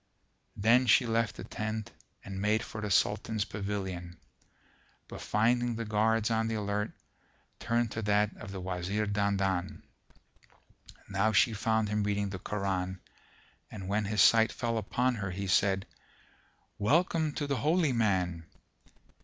[0.57, 1.91] Then she left the tent
[2.25, 4.17] and made for the Sultan's pavilion,
[5.07, 6.89] but finding the guards on the alert,
[7.59, 9.83] turned to that of the Wazir Dandan.
[11.07, 12.99] Now she found him reading the Koran
[13.69, 15.85] and when his sight fell upon her he said,
[16.79, 18.47] "Welcome to the Holy Man!"